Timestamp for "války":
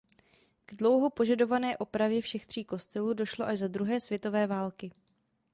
4.47-4.91